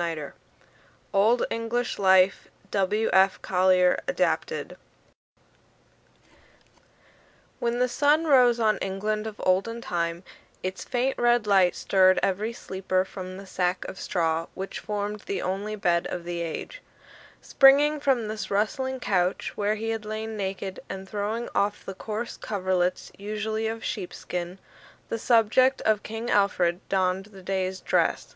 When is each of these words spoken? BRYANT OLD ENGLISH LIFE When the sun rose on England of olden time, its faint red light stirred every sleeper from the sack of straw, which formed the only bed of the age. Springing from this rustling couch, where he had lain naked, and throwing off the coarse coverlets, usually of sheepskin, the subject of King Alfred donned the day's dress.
BRYANT 0.00 0.32
OLD 1.12 1.44
ENGLISH 1.50 1.98
LIFE 1.98 2.48
When 2.72 2.90
the 7.60 7.88
sun 7.88 8.24
rose 8.24 8.58
on 8.58 8.78
England 8.78 9.26
of 9.26 9.38
olden 9.44 9.82
time, 9.82 10.22
its 10.62 10.84
faint 10.84 11.18
red 11.18 11.46
light 11.46 11.76
stirred 11.76 12.18
every 12.22 12.54
sleeper 12.54 13.04
from 13.04 13.36
the 13.36 13.44
sack 13.44 13.84
of 13.84 14.00
straw, 14.00 14.46
which 14.54 14.78
formed 14.78 15.20
the 15.26 15.42
only 15.42 15.76
bed 15.76 16.06
of 16.06 16.24
the 16.24 16.40
age. 16.40 16.80
Springing 17.42 18.00
from 18.00 18.26
this 18.28 18.50
rustling 18.50 19.00
couch, 19.00 19.52
where 19.54 19.74
he 19.74 19.90
had 19.90 20.06
lain 20.06 20.34
naked, 20.34 20.80
and 20.88 21.06
throwing 21.06 21.50
off 21.54 21.84
the 21.84 21.92
coarse 21.92 22.38
coverlets, 22.38 23.12
usually 23.18 23.66
of 23.66 23.84
sheepskin, 23.84 24.58
the 25.10 25.18
subject 25.18 25.82
of 25.82 26.02
King 26.02 26.30
Alfred 26.30 26.80
donned 26.88 27.26
the 27.26 27.42
day's 27.42 27.82
dress. 27.82 28.34